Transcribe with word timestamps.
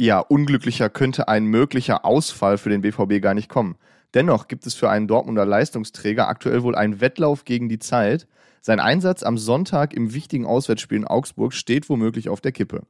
Ja, 0.00 0.20
unglücklicher 0.20 0.90
könnte 0.90 1.26
ein 1.26 1.46
möglicher 1.46 2.04
Ausfall 2.04 2.56
für 2.56 2.70
den 2.70 2.82
BVB 2.82 3.20
gar 3.20 3.34
nicht 3.34 3.48
kommen. 3.48 3.74
Dennoch 4.14 4.46
gibt 4.46 4.64
es 4.64 4.74
für 4.74 4.88
einen 4.88 5.08
Dortmunder 5.08 5.44
Leistungsträger 5.44 6.28
aktuell 6.28 6.62
wohl 6.62 6.76
einen 6.76 7.00
Wettlauf 7.00 7.44
gegen 7.44 7.68
die 7.68 7.80
Zeit. 7.80 8.28
Sein 8.60 8.78
Einsatz 8.78 9.24
am 9.24 9.36
Sonntag 9.36 9.92
im 9.92 10.14
wichtigen 10.14 10.46
Auswärtsspiel 10.46 10.98
in 10.98 11.04
Augsburg 11.04 11.52
steht 11.52 11.88
womöglich 11.88 12.28
auf 12.28 12.40
der 12.40 12.52
Kippe. 12.52 12.82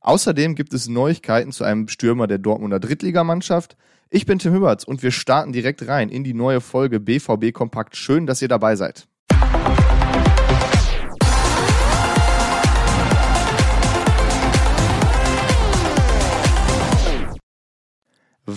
Außerdem 0.00 0.56
gibt 0.56 0.74
es 0.74 0.88
Neuigkeiten 0.88 1.52
zu 1.52 1.62
einem 1.62 1.86
Stürmer 1.86 2.26
der 2.26 2.38
Dortmunder 2.38 2.80
Drittligamannschaft. 2.80 3.76
Ich 4.10 4.26
bin 4.26 4.40
Tim 4.40 4.52
Hüberts 4.52 4.84
und 4.84 5.04
wir 5.04 5.12
starten 5.12 5.52
direkt 5.52 5.86
rein 5.86 6.08
in 6.08 6.24
die 6.24 6.34
neue 6.34 6.60
Folge 6.60 6.98
BVB 6.98 7.52
Kompakt. 7.52 7.94
Schön, 7.94 8.26
dass 8.26 8.42
ihr 8.42 8.48
dabei 8.48 8.74
seid. 8.74 9.06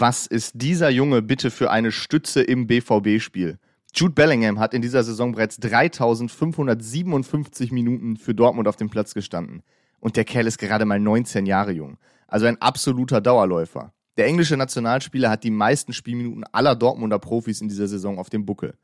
Was 0.02 0.28
ist 0.28 0.54
dieser 0.56 0.90
Junge 0.90 1.22
bitte 1.22 1.52
für 1.52 1.72
eine 1.72 1.92
Stütze 1.92 2.42
im 2.42 2.68
BVB-Spiel? 2.68 3.58
Jude 3.94 4.14
Bellingham 4.14 4.58
hat 4.58 4.74
in 4.74 4.82
dieser 4.82 5.04
Saison 5.04 5.34
bereits 5.34 5.58
3557 5.58 7.74
Minuten 7.74 8.16
für 8.16 8.34
Dortmund 8.34 8.70
auf 8.70 8.78
dem 8.78 8.90
Platz 8.90 9.14
gestanden. 9.14 9.62
Und 10.00 10.16
der 10.16 10.24
Kerl 10.24 10.48
ist 10.48 10.58
gerade 10.58 10.86
mal 10.86 11.02
19 11.02 11.46
Jahre 11.46 11.74
jung. 11.74 11.98
Also 12.28 12.46
ein 12.46 12.62
absoluter 12.62 13.20
Dauerläufer. 13.20 13.92
Der 14.16 14.28
englische 14.28 14.56
Nationalspieler 14.56 15.30
hat 15.30 15.44
die 15.44 15.52
meisten 15.52 15.92
Spielminuten 15.92 16.46
aller 16.54 16.78
Dortmunder 16.78 17.20
Profis 17.20 17.60
in 17.60 17.68
dieser 17.68 17.90
Saison 17.90 18.20
auf 18.20 18.30
dem 18.30 18.46
Buckel. 18.46 18.76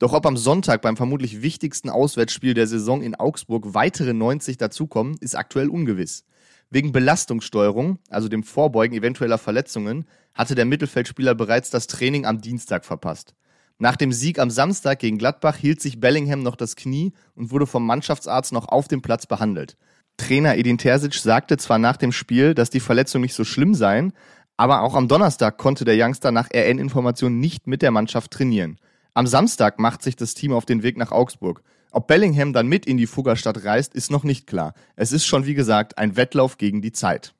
Doch 0.00 0.14
ob 0.14 0.26
am 0.26 0.36
Sonntag 0.36 0.82
beim 0.82 0.96
vermutlich 0.96 1.42
wichtigsten 1.42 1.90
Auswärtsspiel 1.90 2.54
der 2.54 2.66
Saison 2.66 3.02
in 3.02 3.14
Augsburg 3.14 3.74
weitere 3.74 4.14
90 4.14 4.56
dazukommen, 4.56 5.16
ist 5.20 5.36
aktuell 5.36 5.68
ungewiss. 5.68 6.24
Wegen 6.70 6.92
Belastungssteuerung, 6.92 7.98
also 8.10 8.28
dem 8.28 8.42
Vorbeugen 8.42 8.96
eventueller 8.96 9.38
Verletzungen, 9.38 10.06
hatte 10.34 10.54
der 10.54 10.64
Mittelfeldspieler 10.64 11.34
bereits 11.34 11.70
das 11.70 11.86
Training 11.86 12.26
am 12.26 12.40
Dienstag 12.40 12.84
verpasst. 12.84 13.34
Nach 13.78 13.96
dem 13.96 14.12
Sieg 14.12 14.38
am 14.38 14.50
Samstag 14.50 14.98
gegen 14.98 15.18
Gladbach 15.18 15.56
hielt 15.56 15.80
sich 15.80 16.00
Bellingham 16.00 16.42
noch 16.42 16.56
das 16.56 16.76
Knie 16.76 17.12
und 17.34 17.50
wurde 17.50 17.66
vom 17.66 17.86
Mannschaftsarzt 17.86 18.52
noch 18.52 18.68
auf 18.68 18.88
dem 18.88 19.02
Platz 19.02 19.26
behandelt. 19.26 19.76
Trainer 20.16 20.56
Edin 20.56 20.78
Terzic 20.78 21.14
sagte 21.14 21.58
zwar 21.58 21.78
nach 21.78 21.98
dem 21.98 22.10
Spiel, 22.10 22.54
dass 22.54 22.70
die 22.70 22.80
Verletzungen 22.80 23.22
nicht 23.22 23.34
so 23.34 23.44
schlimm 23.44 23.74
seien, 23.74 24.12
aber 24.56 24.80
auch 24.80 24.94
am 24.94 25.08
Donnerstag 25.08 25.58
konnte 25.58 25.84
der 25.84 26.02
Youngster 26.02 26.32
nach 26.32 26.48
RN-Informationen 26.54 27.38
nicht 27.38 27.66
mit 27.66 27.82
der 27.82 27.90
Mannschaft 27.90 28.30
trainieren. 28.30 28.78
Am 29.12 29.26
Samstag 29.26 29.78
macht 29.78 30.02
sich 30.02 30.16
das 30.16 30.34
Team 30.34 30.52
auf 30.52 30.64
den 30.64 30.82
Weg 30.82 30.96
nach 30.96 31.12
Augsburg. 31.12 31.62
Ob 31.96 32.08
Bellingham 32.08 32.52
dann 32.52 32.66
mit 32.66 32.84
in 32.84 32.98
die 32.98 33.06
Fuggerstadt 33.06 33.64
reist, 33.64 33.94
ist 33.94 34.10
noch 34.10 34.22
nicht 34.22 34.46
klar. 34.46 34.74
Es 34.96 35.12
ist 35.12 35.24
schon 35.24 35.46
wie 35.46 35.54
gesagt 35.54 35.96
ein 35.96 36.14
Wettlauf 36.14 36.58
gegen 36.58 36.82
die 36.82 36.92
Zeit. 36.92 37.32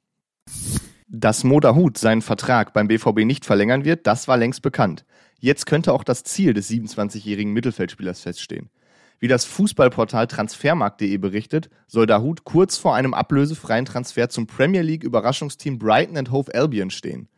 Dass 1.09 1.45
Moderhut 1.45 1.99
seinen 1.99 2.23
Vertrag 2.23 2.73
beim 2.73 2.89
BVB 2.89 3.27
nicht 3.27 3.45
verlängern 3.45 3.85
wird, 3.85 4.07
das 4.07 4.29
war 4.29 4.39
längst 4.39 4.63
bekannt. 4.63 5.05
Jetzt 5.41 5.67
könnte 5.67 5.93
auch 5.93 6.05
das 6.05 6.25
Ziel 6.25 6.55
des 6.55 6.71
27-jährigen 6.71 7.53
Mittelfeldspielers 7.53 8.21
feststehen. 8.21 8.71
Wie 9.19 9.29
das 9.29 9.45
Fußballportal 9.45 10.27
Transfermarkt.de 10.27 11.19
berichtet, 11.19 11.69
soll 11.87 12.07
Dahut 12.07 12.45
kurz 12.45 12.79
vor 12.79 12.95
einem 12.95 13.13
ablösefreien 13.13 13.85
Transfer 13.85 14.31
zum 14.31 14.47
Premier 14.47 14.81
League 14.81 15.05
Überraschungsteam 15.05 15.79
Brighton 15.79 16.17
and 16.17 16.31
Hove 16.31 16.55
Albion 16.55 16.89
stehen. 16.89 17.29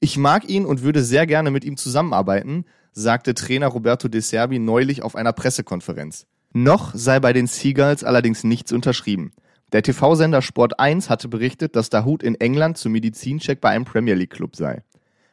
Ich 0.00 0.16
mag 0.18 0.48
ihn 0.48 0.66
und 0.66 0.82
würde 0.82 1.04
sehr 1.04 1.28
gerne 1.28 1.52
mit 1.52 1.64
ihm 1.64 1.76
zusammenarbeiten, 1.76 2.64
sagte 2.90 3.34
Trainer 3.34 3.68
Roberto 3.68 4.08
De 4.08 4.20
Serbi 4.20 4.58
neulich 4.58 5.02
auf 5.02 5.14
einer 5.14 5.32
Pressekonferenz. 5.32 6.26
Noch 6.52 6.94
sei 6.94 7.20
bei 7.20 7.32
den 7.32 7.46
Seagulls 7.46 8.04
allerdings 8.04 8.44
nichts 8.44 8.72
unterschrieben. 8.72 9.32
Der 9.72 9.82
TV-Sender 9.82 10.40
Sport 10.40 10.80
1 10.80 11.10
hatte 11.10 11.28
berichtet, 11.28 11.76
dass 11.76 11.90
Dahut 11.90 12.22
in 12.22 12.34
England 12.36 12.78
zum 12.78 12.92
Medizincheck 12.92 13.60
bei 13.60 13.68
einem 13.70 13.84
Premier 13.84 14.14
League 14.14 14.30
Club 14.30 14.56
sei. 14.56 14.82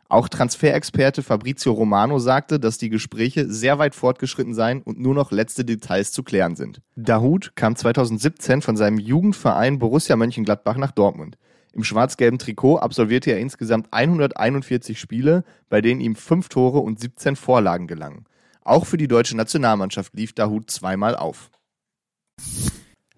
Auch 0.10 0.30
Transferexperte 0.30 1.24
Fabrizio 1.24 1.72
Romano 1.72 2.20
sagte, 2.20 2.60
dass 2.60 2.78
die 2.78 2.90
Gespräche 2.90 3.50
sehr 3.52 3.80
weit 3.80 3.96
fortgeschritten 3.96 4.54
seien 4.54 4.82
und 4.82 5.00
nur 5.00 5.16
noch 5.16 5.32
letzte 5.32 5.66
Details 5.66 6.12
zu 6.12 6.22
klären 6.22 6.56
sind. 6.56 6.82
Dahut 6.96 7.54
kam 7.56 7.76
2017 7.76 8.62
von 8.62 8.78
seinem 8.78 9.00
Jugendverein 9.00 9.80
Borussia 9.80 10.16
Mönchengladbach 10.16 10.78
nach 10.78 10.92
Dortmund. 10.92 11.38
Im 11.74 11.84
schwarz-gelben 11.84 12.40
Trikot 12.40 12.78
absolvierte 12.78 13.32
er 13.32 13.40
insgesamt 13.40 13.88
141 13.92 15.00
Spiele, 15.00 15.44
bei 15.70 15.82
denen 15.82 16.02
ihm 16.02 16.16
fünf 16.16 16.50
Tore 16.50 16.80
und 16.80 17.00
17 17.00 17.36
Vorlagen 17.36 17.88
gelangen. 17.88 18.26
Auch 18.66 18.88
für 18.88 18.98
die 18.98 19.08
deutsche 19.08 19.38
Nationalmannschaft 19.38 20.16
lief 20.16 20.34
Dahut 20.34 20.72
zweimal 20.72 21.16
auf. 21.16 21.52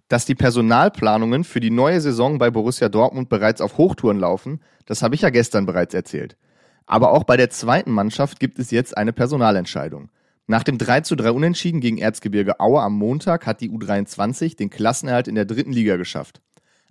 Dass 0.10 0.26
die 0.26 0.36
Personalplanungen 0.36 1.46
für 1.46 1.62
die 1.62 1.72
neue 1.72 2.02
Saison 2.02 2.38
bei 2.38 2.52
Borussia 2.52 2.90
Dortmund 2.90 3.30
bereits 3.30 3.62
auf 3.62 3.78
Hochtouren 3.78 4.20
laufen, 4.20 4.62
das 4.86 5.02
habe 5.02 5.16
ich 5.16 5.22
ja 5.22 5.30
gestern 5.30 5.66
bereits 5.66 5.94
erzählt. 5.94 6.38
Aber 6.86 7.12
auch 7.14 7.24
bei 7.24 7.38
der 7.38 7.50
zweiten 7.50 7.92
Mannschaft 7.92 8.42
gibt 8.42 8.60
es 8.60 8.72
jetzt 8.72 8.98
eine 8.98 9.14
Personalentscheidung. 9.14 10.10
Nach 10.48 10.64
dem 10.64 10.78
3 10.78 11.02
zu 11.02 11.16
3 11.16 11.32
Unentschieden 11.32 11.80
gegen 11.80 11.98
Erzgebirge 11.98 12.60
Aue 12.60 12.82
am 12.82 12.98
Montag 12.98 13.46
hat 13.46 13.62
die 13.62 13.70
U23 13.70 14.58
den 14.58 14.70
Klassenerhalt 14.70 15.30
in 15.30 15.36
der 15.36 15.46
dritten 15.46 15.72
Liga 15.72 15.96
geschafft. 15.96 16.42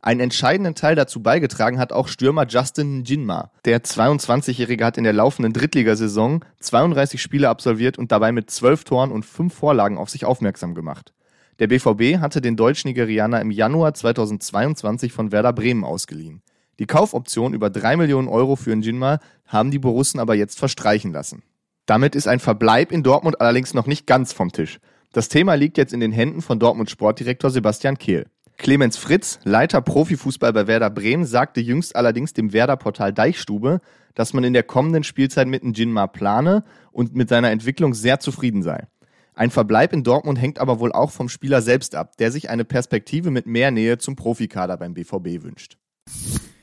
Einen 0.06 0.20
entscheidenden 0.20 0.76
Teil 0.76 0.94
dazu 0.94 1.20
beigetragen 1.20 1.80
hat 1.80 1.92
auch 1.92 2.06
Stürmer 2.06 2.46
Justin 2.46 3.00
Njinma. 3.00 3.50
Der 3.64 3.82
22-Jährige 3.82 4.84
hat 4.84 4.98
in 4.98 5.02
der 5.02 5.12
laufenden 5.12 5.52
Drittligasaison 5.52 6.44
32 6.60 7.20
Spiele 7.20 7.48
absolviert 7.48 7.98
und 7.98 8.12
dabei 8.12 8.30
mit 8.30 8.48
12 8.48 8.84
Toren 8.84 9.10
und 9.10 9.26
5 9.26 9.52
Vorlagen 9.52 9.98
auf 9.98 10.08
sich 10.08 10.24
aufmerksam 10.24 10.76
gemacht. 10.76 11.12
Der 11.58 11.66
BVB 11.66 12.20
hatte 12.20 12.40
den 12.40 12.54
Deutsch-Nigerianer 12.54 13.40
im 13.40 13.50
Januar 13.50 13.94
2022 13.94 15.12
von 15.12 15.32
Werder 15.32 15.52
Bremen 15.52 15.82
ausgeliehen. 15.82 16.40
Die 16.78 16.86
Kaufoption 16.86 17.52
über 17.52 17.68
3 17.68 17.96
Millionen 17.96 18.28
Euro 18.28 18.54
für 18.54 18.76
Njinma 18.76 19.18
haben 19.48 19.72
die 19.72 19.80
Borussen 19.80 20.20
aber 20.20 20.36
jetzt 20.36 20.56
verstreichen 20.56 21.12
lassen. 21.12 21.42
Damit 21.84 22.14
ist 22.14 22.28
ein 22.28 22.38
Verbleib 22.38 22.92
in 22.92 23.02
Dortmund 23.02 23.40
allerdings 23.40 23.74
noch 23.74 23.88
nicht 23.88 24.06
ganz 24.06 24.32
vom 24.32 24.52
Tisch. 24.52 24.78
Das 25.12 25.28
Thema 25.28 25.54
liegt 25.54 25.76
jetzt 25.78 25.92
in 25.92 25.98
den 25.98 26.12
Händen 26.12 26.42
von 26.42 26.60
Dortmund 26.60 26.90
Sportdirektor 26.90 27.50
Sebastian 27.50 27.98
Kehl. 27.98 28.26
Clemens 28.66 28.96
Fritz, 28.96 29.38
Leiter 29.44 29.80
Profifußball 29.80 30.52
bei 30.52 30.66
Werder 30.66 30.90
Bremen, 30.90 31.24
sagte 31.24 31.60
jüngst 31.60 31.94
allerdings 31.94 32.32
dem 32.32 32.52
Werder-Portal 32.52 33.12
Deichstube, 33.12 33.80
dass 34.16 34.32
man 34.32 34.42
in 34.42 34.54
der 34.54 34.64
kommenden 34.64 35.04
Spielzeit 35.04 35.46
mit 35.46 35.62
Njinma 35.62 36.08
plane 36.08 36.64
und 36.90 37.14
mit 37.14 37.28
seiner 37.28 37.52
Entwicklung 37.52 37.94
sehr 37.94 38.18
zufrieden 38.18 38.64
sei. 38.64 38.88
Ein 39.34 39.52
Verbleib 39.52 39.92
in 39.92 40.02
Dortmund 40.02 40.40
hängt 40.40 40.58
aber 40.58 40.80
wohl 40.80 40.90
auch 40.90 41.12
vom 41.12 41.28
Spieler 41.28 41.62
selbst 41.62 41.94
ab, 41.94 42.16
der 42.16 42.32
sich 42.32 42.50
eine 42.50 42.64
Perspektive 42.64 43.30
mit 43.30 43.46
mehr 43.46 43.70
Nähe 43.70 43.98
zum 43.98 44.16
Profikader 44.16 44.76
beim 44.76 44.94
BVB 44.94 45.44
wünscht. 45.44 45.78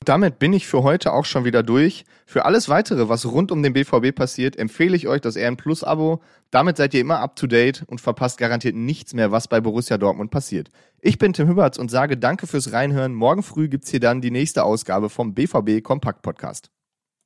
Damit 0.09 0.40
bin 0.40 0.53
ich 0.53 0.68
für 0.68 0.84
heute 0.84 1.14
auch 1.14 1.25
schon 1.25 1.46
wieder 1.46 1.64
durch. 1.64 2.06
Für 2.25 2.46
alles 2.46 2.69
weitere, 2.69 3.09
was 3.09 3.25
rund 3.25 3.52
um 3.52 3.62
den 3.62 3.74
BVB 3.74 4.14
passiert, 4.16 4.56
empfehle 4.56 4.96
ich 4.96 5.08
euch 5.08 5.22
das 5.22 5.38
RN 5.38 5.58
Plus 5.58 5.84
Abo. 5.84 6.22
Damit 6.52 6.78
seid 6.78 6.94
ihr 6.94 7.02
immer 7.02 7.19
up 7.19 7.36
to 7.36 7.47
date 7.47 7.84
und 7.88 8.02
verpasst 8.02 8.38
garantiert 8.38 8.75
nichts 8.75 9.14
mehr, 9.14 9.31
was 9.31 9.47
bei 9.47 9.62
Borussia 9.62 9.97
Dortmund 9.97 10.31
passiert. 10.31 10.69
Ich 11.00 11.18
bin 11.18 11.34
Tim 11.34 11.47
Hüberts 11.47 11.78
und 11.78 11.91
sage 11.91 12.18
danke 12.18 12.47
fürs 12.47 12.72
Reinhören. 12.72 13.14
Morgen 13.14 13.44
früh 13.44 13.68
gibt's 13.68 13.91
hier 13.91 14.00
dann 14.00 14.22
die 14.22 14.31
nächste 14.31 14.64
Ausgabe 14.64 15.09
vom 15.09 15.34
BVB 15.34 15.84
Kompakt 15.84 16.22
Podcast. 16.22 16.72